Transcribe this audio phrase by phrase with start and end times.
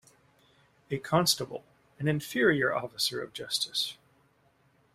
[0.89, 1.63] A constable
[1.99, 3.99] an inferior officer of justice.